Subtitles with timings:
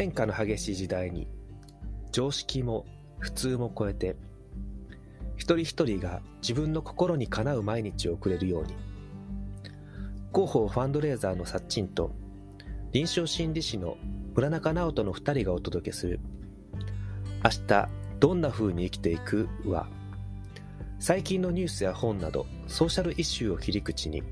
[0.00, 1.28] 変化の激しい時代に
[2.10, 2.86] 常識も
[3.18, 4.16] 普通も超えて
[5.36, 8.74] 一人一人が自分の心にかなう毎日を送れるように
[10.32, 12.12] 広報ファンドレーザーのサッチンと
[12.92, 13.98] 臨床心理士の
[14.34, 16.18] 村中直人の2人がお届けする
[17.44, 17.88] 明日
[18.20, 19.86] どんな風に生きていくは
[20.98, 24.22] 最近のニュースや本などソーシャルイシューを切り口に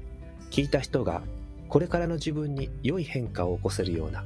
[0.51, 1.21] 聞いた人が
[1.69, 4.25] これからの自分に良い変化を起こせるような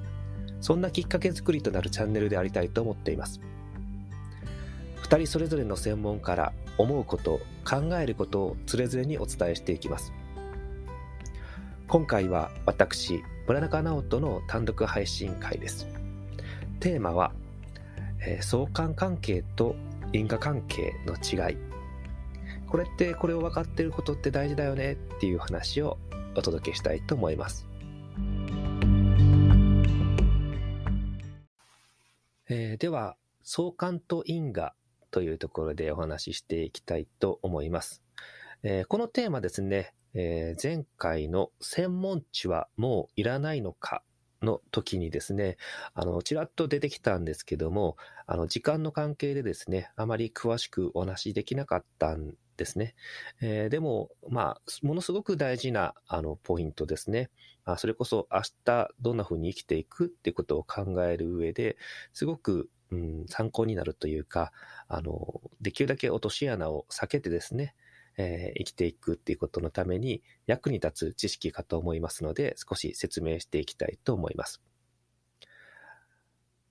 [0.63, 3.41] そんなきっかけ作りとなるチャンネルでありたいと思っています。
[5.03, 10.13] 2人それぞれの専門から思うこと考えることをつれづれにお伝えしていきます。
[11.89, 15.89] 今回は私村中直人の単独配信会です。
[16.79, 17.33] テーマは、
[18.21, 19.75] えー、相関関係と
[20.13, 21.57] 因果関係の違い。
[22.69, 25.99] これってこれを分かってることって大事だよねっていう話を
[26.37, 27.72] お届けしたいと思います。
[32.49, 34.75] えー、では相関と因果
[35.11, 38.03] というところでお話ししていきたいと思います。
[38.63, 44.03] えー、このテーマですね、えー、前回の専門知はもういらないのか
[44.43, 45.57] の時にですね、
[45.95, 52.95] あの、ちらっと出てきたんですけども、あの、時間の関係でですね、あまり詳しくお話しできなかったんですね。
[53.41, 57.31] えー、でも、まあ、ものすごく大事な、あの、ポイントですね。
[57.65, 61.77] あそれこそ明日どんな風に生きていくっていうことを考える上で、
[62.13, 64.53] すごくうん、参考になるというか、
[64.87, 67.75] あの、できるだけ落とし穴を避けてですね、
[68.19, 74.63] えー、生きていくっていうことのために役に立つ知識かと思いますので、少し説明していきたいと思います。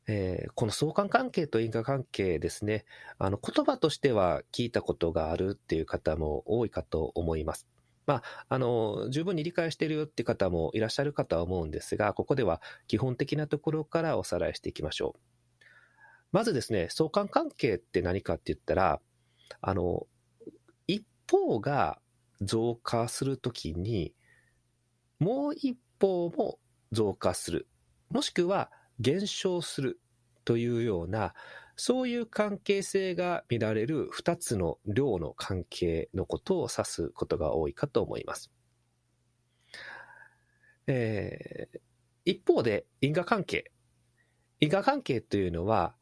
[0.07, 2.85] えー、この相関関係と因果関係ですね、
[3.17, 7.67] あの言葉としては聞いたことがあるっていう方も多いかと思います。
[8.05, 15.19] まあ、あの、十分に理解しているよって方もいらっしゃるかとは思うんですが、ここでは基本的なところからおさらいしていきましょう。
[16.31, 19.01] まずですね、相関関係って何かって言ったら、
[19.61, 20.07] あの、
[20.87, 22.01] 一方が
[22.41, 24.13] 増加するときに、
[25.19, 26.59] もう一方も
[26.91, 27.67] 増加する。
[28.09, 29.99] もしくは減少する
[30.45, 31.33] というような、
[31.83, 38.51] そういう関係性が見られる二つの量の関係のことを指すことが多いかと思います。
[40.85, 41.79] えー、
[42.23, 43.71] 一方で因果関係。
[44.59, 45.95] 因果関係というのは、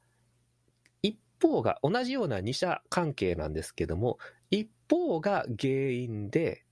[1.01, 4.17] 一方が同じような二者関係なんですけども、
[4.51, 6.65] 一方が原因で、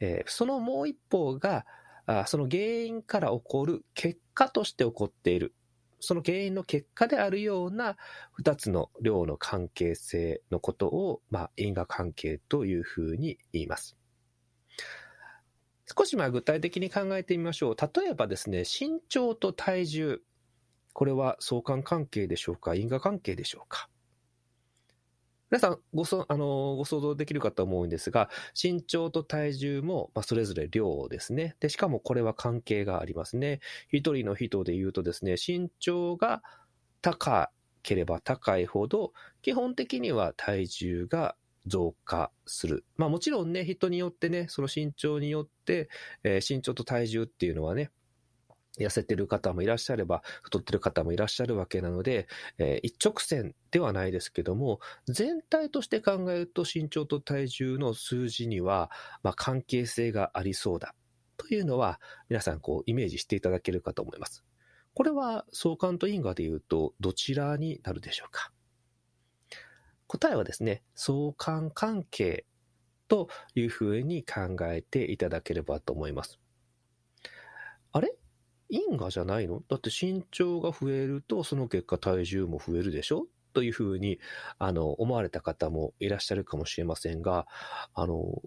[0.00, 1.66] えー、そのもう一方が
[2.06, 5.54] あその原因から起こる結果として起こっている。
[6.04, 7.96] その原因の結果であるような
[8.32, 13.96] 二つの量の関係性のことを、まあ、因果関係というふうに言います。
[15.96, 17.76] 少しまあ具体的に考えてみましょう。
[17.76, 20.20] 例えばですね、身長と体重。
[20.92, 22.74] これは相関関係でしょうか？
[22.74, 23.88] 因果関係でしょうか？
[25.54, 28.28] 皆さんごそ、あの、ご想像できるかと思うんですが、
[28.60, 31.54] 身長と体重も、まあ、それぞれ量ですね。
[31.60, 33.60] で、しかもこれは関係がありますね。
[33.88, 36.42] 一人の人で言うとですね、身長が
[37.02, 37.52] 高
[37.84, 41.36] ければ高いほど、基本的には体重が
[41.68, 42.84] 増加する。
[42.96, 45.88] まあもちろんね、人によってね、その身長によって、
[46.24, 47.92] えー、身長と体重っていうのはね、
[48.78, 52.26] 痩せてる方もいらっしゃれば、太ってる方もいらっしゃるわけなので、
[52.58, 58.90] えー、一直線ではないですけども、全体として考えると身長と体重の数字には、
[59.22, 60.94] まあ、関係性がありそうだ。
[61.36, 64.44] というのは、皆さんこうイメージしていただけるかと思います。
[64.94, 68.52] これは相関と因果で言うと、どちらになるでしょうか？
[70.06, 72.44] 答えはですね、相関関係
[73.08, 76.38] というふうに考えていただければと思います。
[77.92, 78.14] あれ？
[78.68, 79.62] 因果じゃないの？
[79.68, 83.26] だって身長が増えると、その結果体重も増えるでしょ？
[83.52, 84.18] というふうに、
[84.58, 87.46] あの、思われた方もいらっしゃるかもしれませんが、
[87.94, 88.42] あの、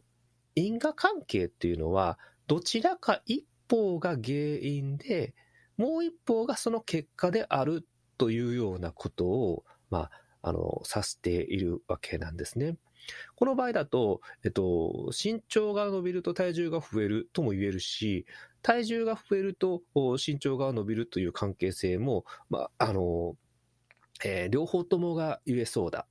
[0.55, 5.33] 因果関係っていうのは、どちらか一方が原因で、
[5.77, 7.87] もう一方がその結果である
[8.17, 10.09] というようなことを、ま
[10.41, 12.77] あ、あの、指しているわけなんですね。
[13.35, 18.25] この場合だと、えっと、身長が伸びると体重が増えるとも言えるし、
[18.67, 23.37] 体重が増えると身長が伸びるという関係性も、まあ、あの、
[24.25, 26.05] えー、両方ともが言えそうだ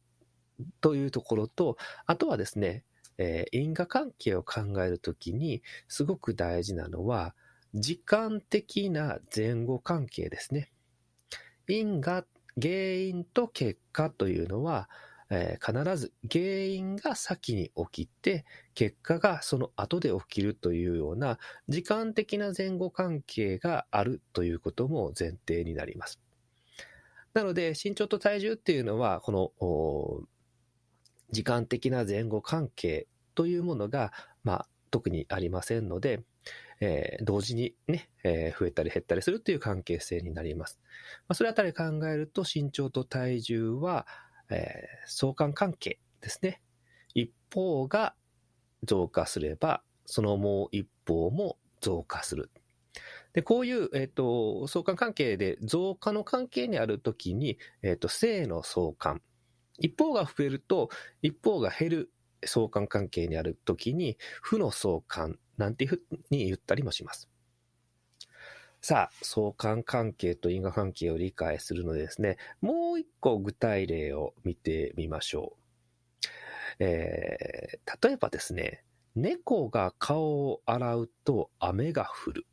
[0.80, 1.76] というところと、
[2.06, 2.82] あとはですね、
[3.18, 7.34] えー、因果関係を考えるときにすごく大事なのは、
[7.74, 10.72] 時間的な前後関係ですね。
[11.68, 12.24] 因果、
[12.58, 14.88] 原因と結果というのは、
[15.30, 18.44] えー、必ず原因が先に起きて、
[18.74, 21.38] 結果がその後で起きるというような
[21.68, 26.20] 時間的な前後関係があるということも前提になります。
[27.34, 30.26] なので、身長と体重っていうのは、この、
[31.32, 34.12] 時間的な前後関係というものが、
[34.44, 36.22] まあ、特にありませんので、
[36.80, 40.78] えー、同時にね、えー、増えたり減ったりするという関係性になります。
[41.28, 44.06] まあ、それあたり考えると、身長と体重は、
[44.50, 46.60] えー、相関関係ですね。
[47.14, 48.14] 一方が
[48.84, 52.50] 増加すれば、そのもう一方も増加する。
[53.32, 59.20] で、こういう、えっ、ー、と、相関関係で増加の関係にあるときに、えっ、ー、と、正の相関。
[59.78, 60.88] 一方が増えると、
[61.20, 62.12] 一方が減る
[62.44, 67.28] 相関関係にあるときに、負の相関なんていうふうに言ったりもします。
[68.88, 75.56] さあ、相関関係と因果関係を理解するのでですね、もう一個具体例を見てみましょ
[76.78, 76.84] う。
[76.84, 78.84] えー、例えばですね、
[79.16, 82.46] 猫が顔を洗うと雨が降る。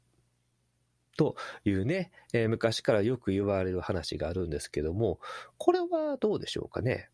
[1.18, 1.36] と
[1.66, 5.20] いうね、えー、昔からよく言われる話があるんですけども、
[5.60, 7.12] これはどうでしょうかね？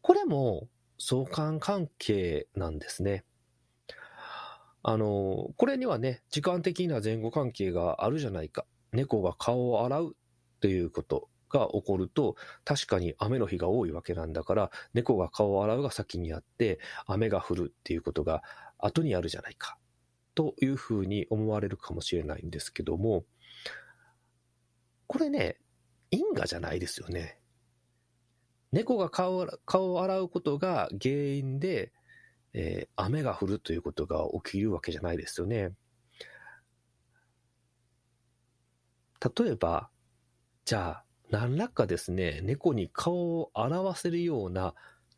[0.00, 3.24] これも相関関係なんですね。
[4.82, 8.66] あの、これにはね、時間的な前後関係があるじゃないか。
[8.92, 10.16] 猫が顔を洗う
[10.60, 18.42] ということが起こると、確かに雨の日が多いわけなんだから、猫が顔を洗うが先にあって、雨が降るっていうことが
[18.78, 19.78] 後にあるじゃないか。
[20.34, 23.24] というふうに思われるかもしれないんですけども、
[25.08, 25.58] これね、
[26.10, 27.40] 因果じゃないですよね。
[28.70, 31.92] 猫が顔を洗うことが原因で、
[32.60, 35.70] えー、雨が降るということが起きるわけじゃないですよね。
[39.20, 39.90] 例えば、
[40.64, 44.74] じゃあ、何らかですね、猫に顔を洗わせるような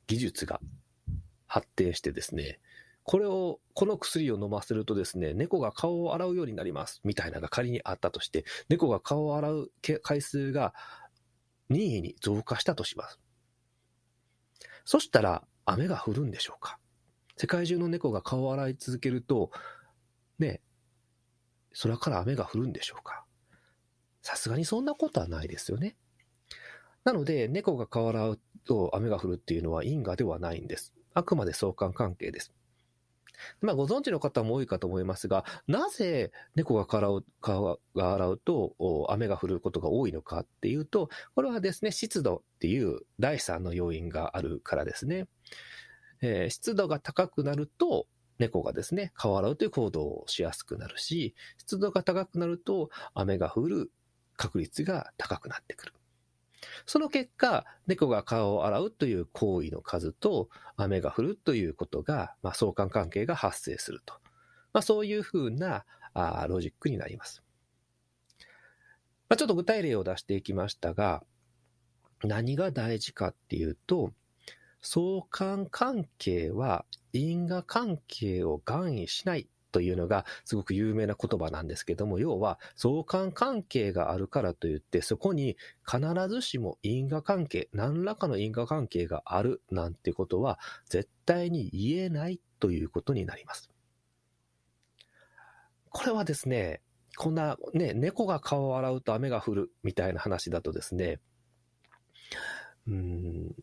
[0.06, 0.60] 技術が
[1.46, 2.60] 発展してですね、
[3.04, 9.72] これを、この薬を飲ませるとですね、猫が顔を洗うようになります、みたいなのが仮にあったとして、猫が顔を洗う
[10.02, 10.74] 回数が
[11.70, 13.18] 任意に増加したとします。
[14.84, 16.78] そしたら雨が降るんでしょうか？
[17.40, 19.50] 世界中の猫が顔を洗い続けると、
[20.38, 20.60] ね、
[21.82, 23.24] 空から雨が降るんでしょうか
[24.20, 25.96] さすがにそんなことはないですよね。
[27.02, 30.92] なので、猫が顔を洗うと雨が降るっていうのは因果ではないんです。
[31.14, 32.52] あくまで相関関係です。
[33.62, 45.26] まあ、ご存知の方も多いかと思いますが、なぜ猫が顔が洗うと雨が降ることが多いのかっていうと、これはですね、湿度っていう第三の要因があるからですね。
[46.22, 48.06] えー、湿度が高くなると、
[48.38, 53.92] 猫がですね、顔を洗うという行動をしやすくなるし、湿度が高くなると雨が降る
[54.36, 55.92] 確率が高くなってくる。
[56.86, 64.14] その結果、猫が顔を洗うという行為の数と雨が降るということが、まあ、相関関係が発生すると。
[64.72, 65.84] まあ、そういうふうな
[66.14, 67.42] あロジックになります。
[69.28, 71.22] まあ、ちょっと具体例を出していきましたが、
[72.22, 74.12] 何が大事かっていうと、
[74.82, 85.56] 相関関係は因果関係を含意しないというのがすごく有名な言葉なんですけども、要は相関関係があるからといって、そこに
[85.86, 93.70] 必ずしも因果関係、何らかの因果関係があるなんてことは絶対に言えないということになります。
[95.90, 96.80] これはですね、
[97.16, 101.20] こんなね、猫が顔を洗うと雨が降るみたいな話だとですね、
[102.86, 103.54] うん、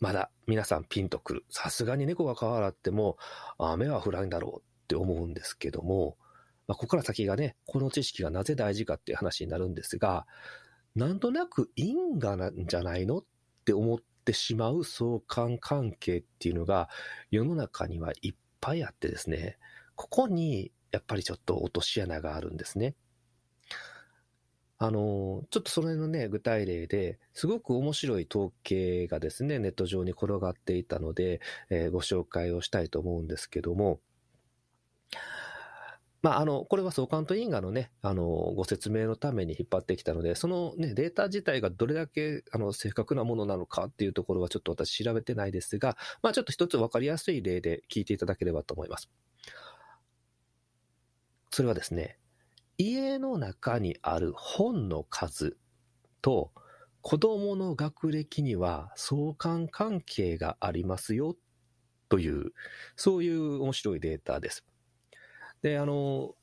[0.00, 1.44] まだ皆さんピンとくる。
[1.48, 3.16] さすがに猫が顔洗っても
[3.58, 6.16] 雨は降らんだろうって思うんですけども、
[6.68, 10.26] まあ、ここから先がね、この知識がなぜ大事かっていう話になるんですが、
[10.94, 13.24] なんとなく因果なんじゃないのっ
[13.64, 16.88] て思ってしまう相関関係っていうのが
[17.30, 19.58] 世の中にはいっぱいあってですね、
[19.94, 22.94] ここにやっぱりちょっと落とし穴があるんですね。
[24.78, 31.40] あの、ちょっとそれのね、具体例で、すごく面白い統計がですね、ネット上に転がっていたので、
[31.70, 34.00] えー、ご紹介をしたいと思うんですけども、
[36.22, 49.08] まあ、あの、これは相関と因果のね、あの、ご説明のために引っ張ってきたので、そのね、データ自体がどれだけ、あの、正確なものなのかっていうところはちょっと私調べてないですが、まあ、ちょっと一つわかりやすい例で聞いていただければと思います。
[51.50, 52.18] それはですね、
[52.78, 55.56] 家の中にある本の数
[56.20, 56.52] と
[57.00, 61.36] 子供の学歴には相関関係がありますよ
[62.08, 62.52] という、
[62.96, 64.64] そういう面白いデータです。
[65.62, 66.34] で、あの、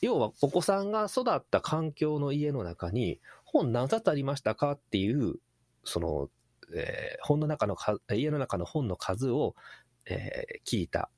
[0.00, 5.36] 要はお子さんが育った環境の家の中に本何冊ありましたかっていう、
[5.84, 6.28] その、
[6.74, 7.76] えー、本の中の
[8.12, 9.54] 家の中の本の数を、
[10.06, 11.10] えー、聞いた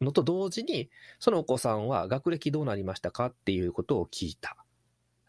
[0.00, 4.56] のと同時に、そのお子さんは学歴どうなりましたかっていうことを聞いた。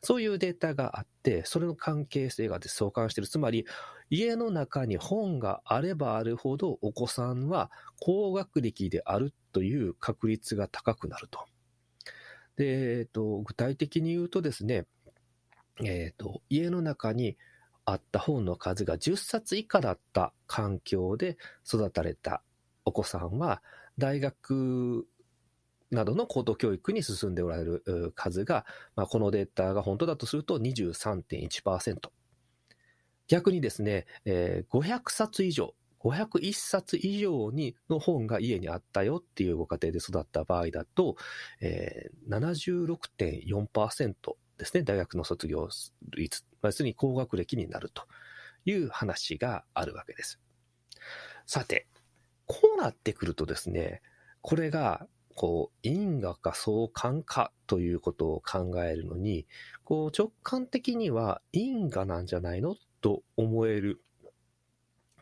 [0.01, 3.27] そういうデータがあって、それの関係性が相関している。
[3.27, 3.65] つまり、
[4.09, 11.45] 家の中に本があればあるほど、お子さんは高学歴であるという確率が高くなると。
[12.57, 14.85] で、えっと、具体的に言うとですね、
[15.83, 17.37] えっと、家の中に
[17.85, 22.41] あった本の数が10冊以下だった環境で育たれた
[22.85, 23.61] お子さんは、
[23.97, 25.07] 大学
[25.91, 31.97] などの高等教育に進んでおられる数が、まあ、このデータが本当だとすると23.1%。
[33.27, 41.17] 逆にですね、えー、500冊以上、501冊以上にの本が家にあったよっていうご家庭で育った場合だと、
[41.59, 44.13] えー、76.4%
[44.57, 45.69] ですね、大学の卒業
[46.15, 48.03] 率、要するに高学歴になると
[48.65, 50.39] いう話があるわけです。
[51.45, 51.87] さて、
[52.47, 54.01] こうなってくるとですね、
[54.41, 59.45] これがこう、因果か相関かということを考えるのに、
[59.83, 64.01] こう、直感的には因果なんじゃないのと思える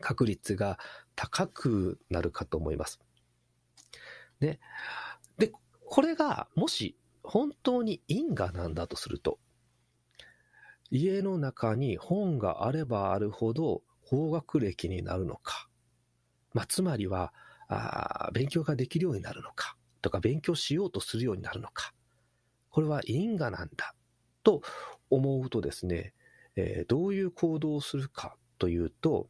[0.00, 0.78] 確率が
[1.16, 2.98] 高くなるかと思います。
[4.40, 4.58] で、
[5.36, 5.52] で、
[5.84, 9.38] これがもし本当に因果なんだとすると、
[10.90, 15.65] 家の中に本があればあるほど高学歴になるのか、
[16.56, 17.34] まあ、つまりは
[17.68, 21.92] あ、勉強ができるようになるのか、とか勉強しようとするようになるのか。
[22.70, 23.94] これは因果なんだ
[24.42, 24.62] と
[25.10, 26.14] 思うとですね、
[26.56, 29.28] えー、どういう行動をするかというと、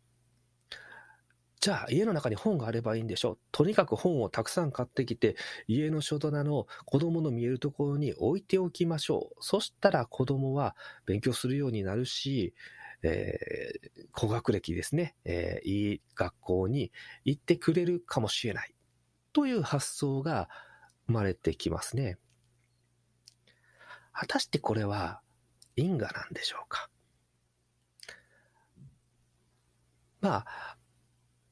[1.60, 5.36] じゃあ家の中に本があればいいんでしょとにかく本をたくさん買ってきて、
[5.66, 9.36] 家の書棚の子供の見えるところに置いておきましょう。
[9.40, 12.54] そしたら子供は勉強するようになるし、
[13.02, 16.92] えー、高学歴ですね、えー、いい学校に
[17.24, 18.74] 行ってくれるかもしれない。
[19.32, 20.48] という発想が
[21.06, 22.18] 生まれてきますね。
[24.12, 25.20] 果たしてこれは
[25.76, 26.88] 因果なんでしょうか
[30.20, 30.76] まあ、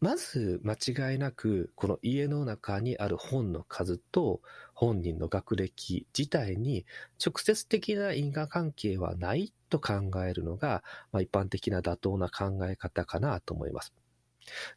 [0.04, 4.42] まず間違いなく、この家の中にある本の数と
[4.74, 6.84] 本人の学歴自体に
[7.24, 9.94] 直接的な因果関係はないと考
[10.28, 13.94] えるのが、まあ、一般的な妥当な考え方かなと思います。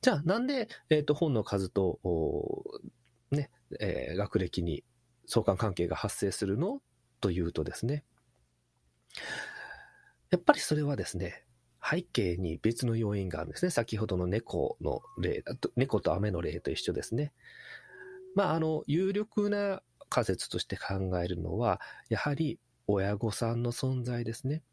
[0.01, 1.99] じゃあ、なんで、えっ、ー、と、本の数と、
[3.31, 3.49] ね、
[3.81, 4.85] えー、学歴に
[5.25, 6.79] 相関関係が発生するの？
[7.19, 8.05] というとですね、
[10.29, 11.43] やっぱりそれはですね、
[11.89, 13.71] 背景に別の要因があるんですね。
[13.71, 15.43] 先ほどの猫の例、
[15.75, 17.33] 猫と雨の例と一緒ですね。
[18.35, 21.79] まあ、あの、有力な仮説として考えるのは、
[22.09, 24.63] やはり親御さんの存在ですね。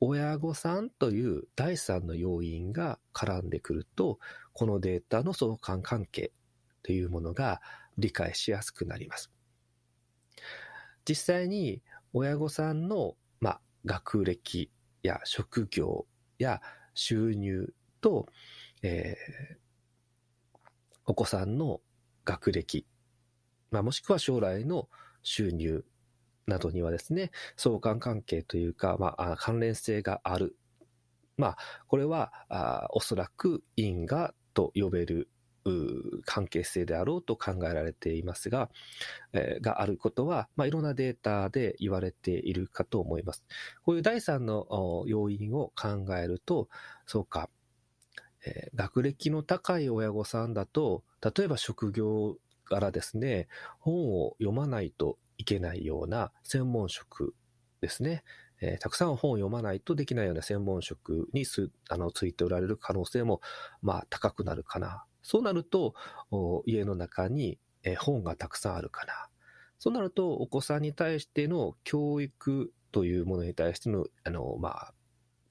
[0.00, 4.18] 親御さんという第三の要因が絡んでくると、
[4.52, 6.32] このデータの相関関係
[6.82, 7.60] というものが
[7.98, 9.30] 理解しやすくなります。
[11.08, 14.70] 実際に親御さんの、まあ、学歴
[15.02, 16.06] や職業
[16.42, 16.60] や
[16.94, 18.26] 収入と、
[18.82, 19.56] えー、
[21.06, 21.80] お子さんの
[22.24, 22.86] 学歴、
[23.70, 24.88] まあ、もしくは将来の
[25.22, 25.84] 収入
[26.46, 30.56] などにはですね、相関関係というか、まあ、関連性がある。
[31.36, 31.56] まあ、
[31.86, 35.28] これは、あおそらく因果と呼べる
[36.24, 38.70] 関係性であろうと考えられていますが、
[39.32, 43.44] えー、があることは、まあ、いろんなデータで言われているかと思います。
[43.84, 46.68] こういう第三の要因を考えると、
[47.06, 47.48] そうか、
[48.44, 57.34] えー、学歴の高い親御さんだと、例えば職業からですね、本を読まないといけないような専門職
[57.80, 58.24] ですね。
[58.60, 63.40] えー、たくさん本を読まないとできないような専門職にすあのついておられる可能性も、
[63.82, 65.94] まあ、高くなるかなそうなると、
[66.66, 67.58] 家の中に
[67.98, 69.28] 本がたくさんあるかな。
[69.78, 74.94] そうなると、お子さんに対しての教育というものに対しての、あの、まあ、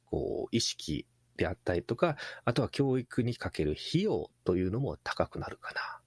[0.05, 6.01] こう、意識であったりとか、あとは教育にかける費用というのも高くなるかな。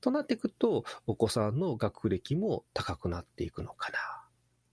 [0.00, 3.98] となっていくと、お子さんの学歴も高くなっていくのかな。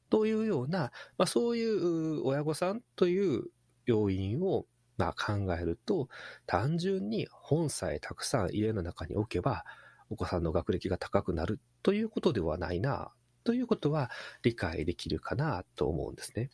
[0.10, 3.46] というような、まあ、そういう親御さんという
[3.86, 4.66] 要因を
[4.98, 6.10] まあ考えると、
[6.46, 9.64] 単純に本さえたくさん家の中に置けば、
[10.10, 13.12] お子さんの学歴が高くなるということではないな、
[13.44, 14.10] ということは
[14.42, 16.50] 理解できるかなと思うんですね。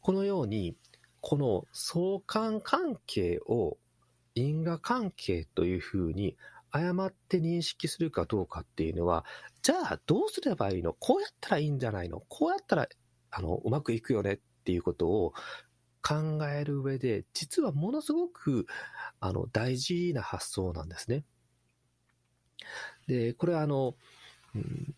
[0.00, 0.76] このように、
[1.20, 3.78] この相関関係を
[4.34, 6.36] 因果関係というふうに
[6.70, 9.24] 誤って認識するかどうかっていうのは、
[9.62, 10.94] じゃあどうすればいいの？
[10.94, 12.22] こうやったらいいんじゃないの？
[12.28, 12.88] こうやったら、
[13.30, 15.34] あの、うまくいくよねっていうことを
[16.02, 18.66] 考える上で、実はものすごく、
[19.20, 21.24] あの、大事な発想なんですね。
[23.06, 23.94] で、これはあの、
[24.54, 24.94] うん、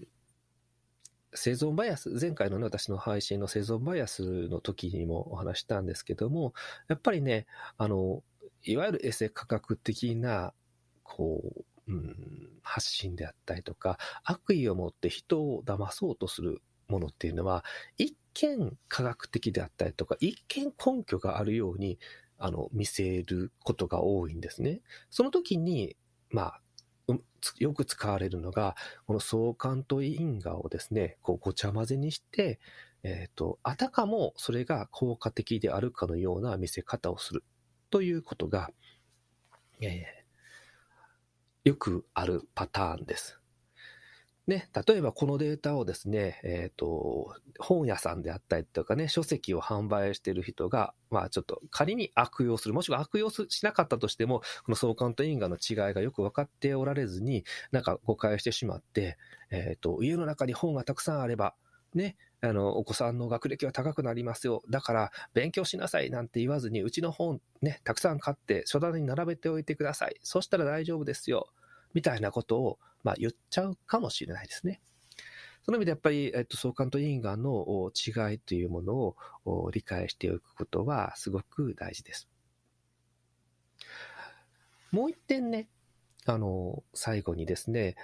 [1.35, 6.55] 生存バイアス、前回のね、私の配信の生存バイアスの時にもお話したんですけども、
[6.89, 7.47] やっぱりね、
[7.77, 8.23] あの、
[8.63, 10.53] いわゆるエセ科学的な、
[11.03, 11.43] こ
[11.89, 17.65] う、うん、発信であったりとか、悪意を持って人を騙そうとするものっていうのは、
[17.99, 21.99] 一見科学的であったりとか、一見根拠があるように、
[22.39, 24.81] あの、見せることが多いんですね。
[25.11, 25.97] その時に、
[26.31, 26.61] まあ、
[27.59, 28.77] よく使われるのが、
[29.07, 32.59] この相関と因果をですね、こうごちゃ混ぜにして、
[33.03, 37.45] えっ、ー、と、あたかもそれが効果的であるかのような見せ方をする
[37.91, 38.71] ということが、
[39.81, 43.39] えー、よくあるパターンです。
[44.47, 59.17] ね、例えばこのデータをですね、えっ、ー、と、本屋さんであったりとかね、書籍を販売している人が、まあちょっと仮に悪用する、もしくは悪用しなかったとしても、この相関と因果の違いがよく分かっておられずに、なんか誤解してしまって、
[59.51, 61.55] えっ、ー、と、家の中に本がたくさんあれば、
[61.95, 64.63] ね、あの、お子さんの学歴は高くなりますよ。
[64.69, 70.17] だから、勉強しなさいなんて言わずに、うちの本ね、たくさん買って書棚に並べておいてください。
[70.23, 71.49] そしたら大丈夫ですよ。
[71.95, 74.81] みたいなことを、まあ、言っちゃうかもしれないですね。
[75.63, 78.95] その意味でやっぱり、えっと、相関と因果の違いというもの
[79.47, 82.29] を理解しておくことはすごく大事です。
[84.91, 85.69] もう一点ね、
[86.27, 87.97] あの、最後にですね、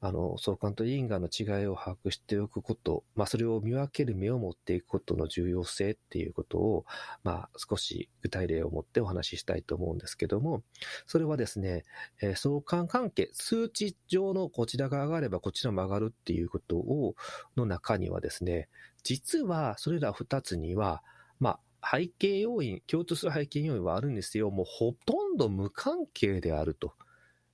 [0.00, 6.86] あの、相関と因果の違いを把握しておくこと、まあ、それを見分ける目を持っていくことの重要性っていうことを、
[7.24, 10.62] まあ、少し具体例を持ってお話ししたいと思うんですけども、
[11.06, 11.84] それはですね、
[12.22, 17.16] えー、相関関係、数値上のこちらが上がればこちらも上がるっていうことを、
[17.56, 18.68] の中にはですね、
[19.02, 21.02] 実はそれら二つには、
[21.40, 24.50] まあ、背景要因、共通する背景要因はあるんですよ。
[24.52, 26.94] もうほとんど無関係であると。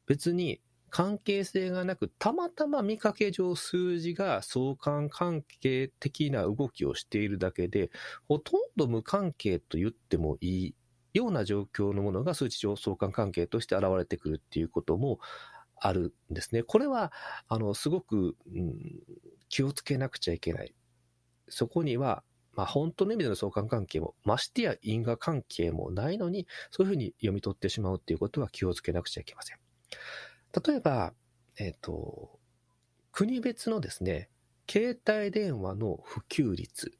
[0.06, 7.90] 別に関係性がなく、たまたま見かけ上数字が相関関係的な動きをしているだけで、
[8.28, 10.74] ほとんど無関係と言ってもいい
[11.14, 15.18] ような状況のものが数値上相関関係として現れてくるっていうことも
[15.80, 16.62] あるんですね。
[16.62, 17.12] これは、
[17.48, 18.78] あの、すごく、うん、
[19.48, 20.74] 気をつけなくちゃいけない。
[21.48, 29.63] そこには、まあ、本当の意味での相関関係も、ましてや因果関係もないのに、そういうふうに読み取ってしまうっていうことは気をつけなくちゃいけません。
[30.66, 31.12] 例えば、
[31.58, 32.38] えっ、ー、と、
[33.12, 34.28] 国別のですね、
[34.70, 36.92] 携帯電話の普及率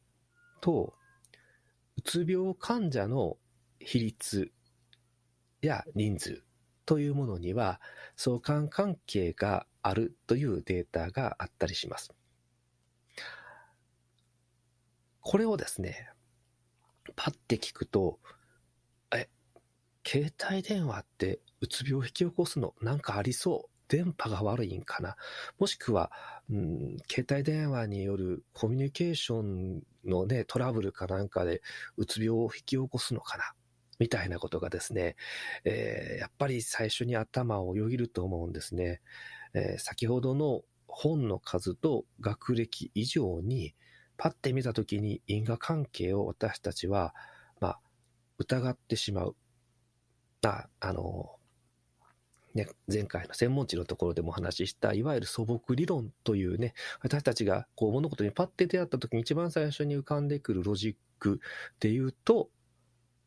[0.61, 0.95] と、
[1.97, 3.37] うつ病患者の
[3.79, 4.53] 比率
[5.61, 6.43] や人数
[6.87, 7.81] というものには
[8.17, 12.13] 相関関係があるというデータがあったりします。
[15.21, 16.11] これをですね、
[17.17, 18.19] パッて聞くと、
[20.07, 23.69] 携帯電話ってうつ病を引き起こすのなんかありそう？
[23.87, 25.15] 電波が悪いんかな？
[25.59, 26.11] もしくは、
[26.51, 31.61] うん、携帯電話によるコミュニケーションのね、トラブルかなんかで
[31.99, 33.45] うつ病を引き起こすのかな？
[33.99, 35.17] みたいなことがですね、
[35.65, 39.03] えー、やっぱり最初に頭をよぎると思うんですね。
[39.53, 43.75] えー、先ほどの本の数と学歴以上に、
[44.17, 47.15] パッて見たときに因果関係を私たちは、
[47.61, 47.81] まあ、
[48.39, 49.37] 疑ってしまう。
[50.51, 51.37] あ、あの、
[52.55, 61.41] ね、前回の専門知のところでもお話しした、いわゆる素朴理論というね、私たちがこう物事にパッて出会った時に一番最初に浮かんでくるロジック
[61.81, 62.51] で言うと、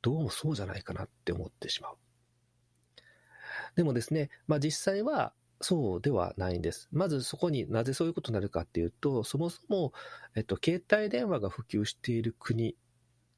[0.02, 1.98] どうもそうじゃないかなって思ってしまう。
[3.76, 6.88] でもですね、まあ実際はそうではないんです。
[6.92, 9.92] まずそこになぜそういうことになるかっていうと、そもそも、
[10.36, 12.76] えっと、携帯電話が普及している国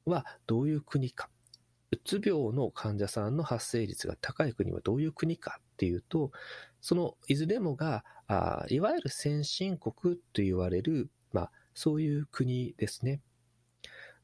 [0.04, 1.30] はどういう国か。
[1.92, 6.30] うつ病の患者さんの発生率が高い国はどういう国かっていうと、
[6.80, 13.20] そのいずれもが、あいわゆる先進国と言われる、まあ、そういう国ですね。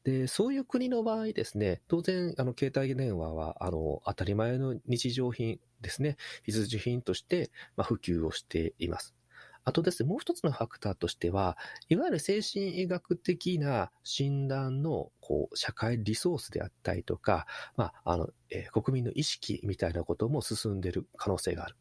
[0.03, 9.17] で、そういう国の場合ですね、当然、あの、携帯電話は、あの、当たり前の日常品ですね、必需品として、まあ、普及をしています。
[9.65, 11.57] あとですね、もう一つのファクターとしては、
[11.89, 21.75] いわゆる精神医学的な診断の、こう、社会リソースであったりとか、まあ、あの、えー、国民の意識みたいなことも進んでる可能性がある。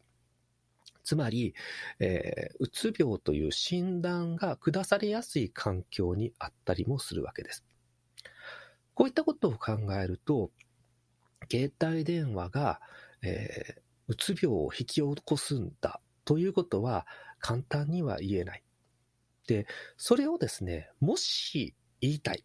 [1.04, 1.54] つまり、
[2.00, 7.64] えー、うつ病という診断が下されやすい環境にあったりもするわけです。
[8.94, 10.50] こういったことを考えると、
[11.48, 12.80] 携帯電話が、
[13.22, 17.06] えー、うつ病を引き起こすんだということは、
[17.38, 18.64] 簡単には言えない。
[19.46, 22.44] で、それをですね、もし言いたい。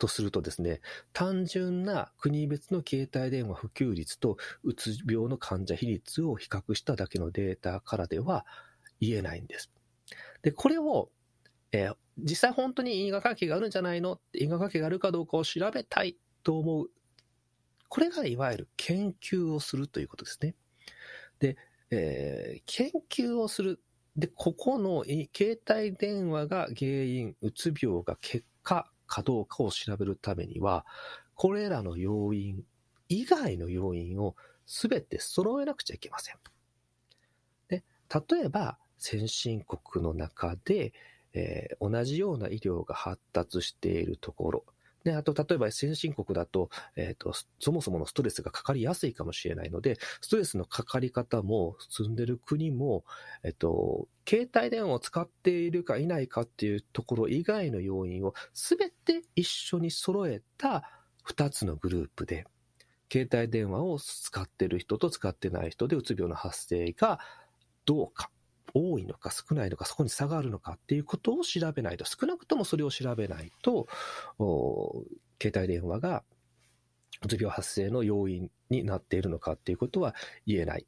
[0.00, 0.80] とするとですね、
[1.12, 8.44] 単純な国別の携帯電話普及率とうつ病の患者比率を比較しただけのデータからでは
[9.00, 9.70] 言えないんです。
[10.42, 11.10] で、これを、
[11.72, 14.20] えー、実際本当に因果関係があるんじゃないの？
[14.32, 16.86] 因果関係があるかどうかを調べたいと思う。
[17.88, 20.54] これがいわゆる研究をするということですね。
[21.38, 21.56] で、
[21.90, 23.80] えー、研究をする。
[24.16, 30.86] で、ここの携帯電話が原因、うつ病が結果かどうかを調べるためには、
[31.34, 32.62] これらの要因
[33.08, 36.36] 以外の要因を全て揃えなくちゃいけません。
[37.68, 40.92] で例えば、先進国の中で、
[41.32, 44.64] えー、同じような医療が発達しているところ、
[45.04, 53.04] で、あと、例えば先進国だと、えっ、ー、と、そもそものストレスがかかりやすいかもしれないので、ストレスのかかり方も、住んでる国も、
[53.42, 60.84] えっ、ー、と、携帯電話を使っているかいないかっていうところ以外の要因をすべて一緒に揃えた
[61.26, 62.46] 2つのグループで、
[63.10, 67.18] 携帯電話を使ってる人と使ってない人でうつ病の発生が
[67.84, 68.30] どうか。
[68.74, 73.86] 多いのか少ないのか、そこに差があるのかっていうことを調べないと、少なくともそれを調べないと、
[75.40, 76.24] 携帯電話が
[77.22, 80.14] うつ病発生の要因になっているのかっていうことは
[80.46, 80.86] 言えない。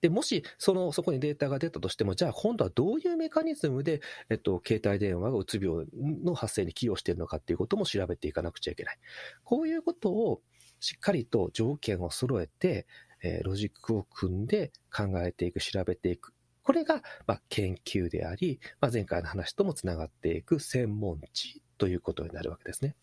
[0.00, 5.86] で、もし、その、そこにデータが出たとしても、じゃあ今度はどういうメカニズムで、えっと、携帯電話がうつ病
[6.22, 8.98] の発生に寄与しているのかっていうことも調べていかなくちゃいけない。
[9.44, 10.42] こういうことを
[10.78, 12.86] しっかりと条件を揃えて、
[13.22, 16.33] え、ロジックを組んで考えていく、調べていく。
[16.64, 22.96] これが、まあ、研究であり、まあ、前回の話ともつながっていく専門知ということになるわけですね。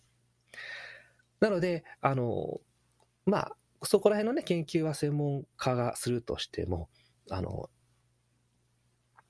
[1.40, 2.60] なので、あの、
[3.26, 6.90] まあ、そこら辺のね、研究は専門家がするとしても、
[7.30, 7.70] あの、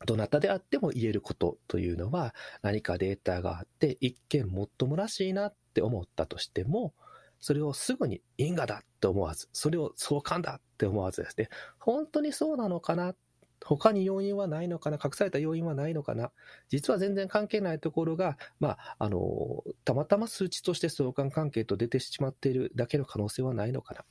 [0.05, 6.93] どなたであっても言えることというのは、何かデータがあって、一見もっともらしいなって思ったとしても、
[7.39, 13.15] それをすぐに因果だって思わず、それを相関だって思わずですね、本当にそうなのかなっ
[13.63, 14.97] 他に要因はないのかな？
[15.03, 16.31] 隠された要因はないのかな？
[16.69, 24.03] 実は全然関係ないところが、まあ、あの、たまたま数値として相関関係と出てしまっているだけの可能性はないのかな？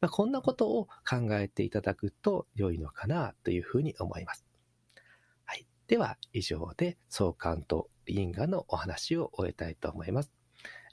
[0.00, 4.44] まあ、こんなことを考えていただくと良いのかなというふうに思います。
[5.44, 5.66] はい。
[5.86, 10.32] では、以上で相関と因果のお話を終えたいと思います。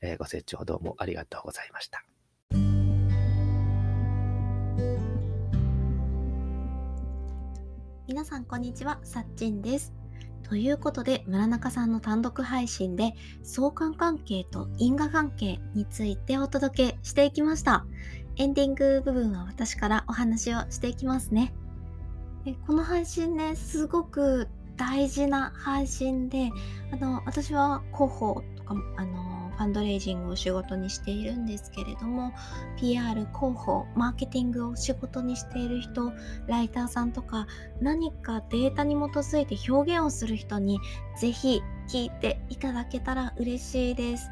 [0.01, 2.03] え、ご清聴どうもありがとうございました。
[8.11, 9.93] 皆さんこんにちは、さっちんです。
[10.43, 17.85] ということで、村中さんの単独配信で相関関係と因果関係についてお届けしていきました。
[18.35, 21.53] エンディング部分は私からお話をしていきますね。
[22.67, 26.51] この配信ね、すごく大事な配信で、
[26.91, 29.30] あの、私は広報とかも、あの、
[29.61, 32.33] ファンドレイジングを仕事にしているんですけれども
[32.79, 36.11] PR 広報マーケティングを仕事にしている人
[36.47, 37.45] ライターさんとか
[37.79, 40.79] 何かデータに基づいて表現をする人に
[41.19, 44.31] 是非聞いていただけたら嬉しいです。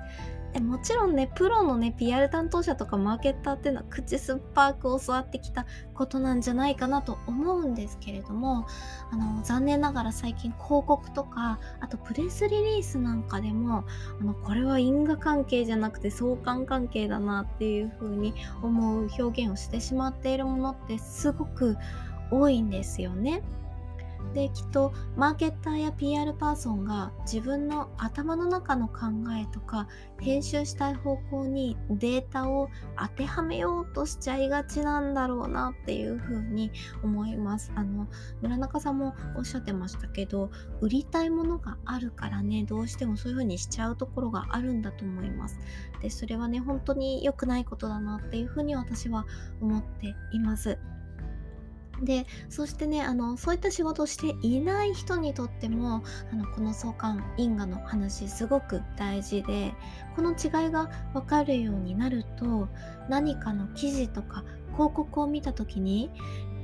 [0.57, 8.65] もちろんねプロのね PR 担当者とかマーケッターっていうのは口酸っぱく教わってきたことなんじゃないかなと思うんですけれども
[9.11, 13.85] あの残念ながら最近広告とかあとプレスリリースなんかでも
[14.19, 18.33] あのこれは因果関係じゃなくて相関関係だなっていう風に
[18.63, 21.77] 思う表現をしてしまっているものってすごく
[22.31, 23.41] 多いんですよね。
[24.33, 29.07] できっとマーケッターや PR パーソンが自分の頭の中の考
[29.39, 29.87] えとか
[30.19, 36.71] 編集したい方向にデータを当てはめようとしちゃいがちなんだろうなっていうふうに
[37.03, 37.71] 思います。
[37.75, 38.07] あの
[38.41, 40.51] 村中さんもおっしゃってましたけど
[40.81, 45.59] 売りたいものがあるからねどうしてもそういうふうにしちゃうところがあるんだと思います。
[46.01, 49.25] でそれはね本当に良くないことだなっていうふうに私は
[49.59, 50.77] 思っています。
[52.01, 59.73] でそしてねあのそういった仕事をしていない人にとってもあのこの相関因果の話すごく大事で
[60.15, 62.67] この違いが分かるようになると
[63.09, 66.09] 何かの記事とか広告を見た時に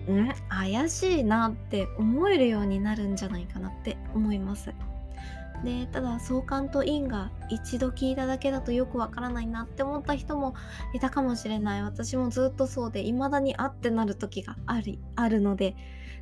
[0.10, 0.30] ん？
[0.50, 4.74] 怪しいなって思えるようになるんじゃないかなって思います。
[5.64, 10.54] でただ相関と因が一度聞いただけだとよくわからないなって思った人も
[10.94, 11.84] いたかもしれない。
[11.84, 15.76] 私もずっとそうで未だにあってなる時がありあるので。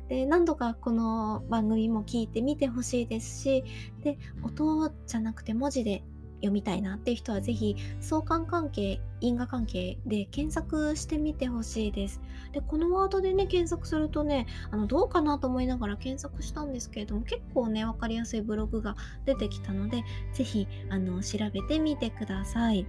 [0.08, 3.64] で何度かこの番組も聞いてみてほしいですし
[4.02, 6.04] で音じゃなくて文字で
[6.44, 12.20] 読みたいなっていう人はぜひ相関関係因果関係で検索してみてほしいです
[12.52, 22.86] でこのワードでね検索するとねあのどうかなと思いながら検索したんですけれども結構ね分かりやすいブログが出てきたのでぜひあの調べてみてください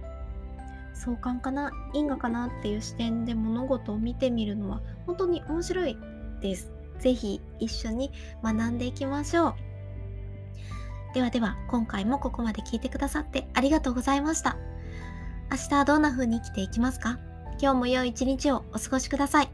[0.96, 5.96] 相関かな因果かなっていう視点で物事を見てみるのは本当に面白い
[6.40, 6.72] です。
[6.98, 8.10] ぜひ一緒に
[8.42, 9.65] 学んでいきましょう。
[11.14, 14.56] ではでは今回もここまで聞いてくださってありがとうございました。
[15.50, 17.18] 明日はどんな風に生きていきますか？
[17.60, 19.48] 今日も良い一日をお過ごしください。